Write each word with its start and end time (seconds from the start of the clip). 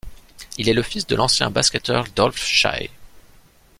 Il 0.57 0.67
est 0.67 0.73
le 0.73 0.81
fils 0.81 1.05
de 1.05 1.15
l'ancien 1.15 1.51
basketteur 1.51 2.05
Dolph 2.15 2.35
Schayes. 2.43 2.89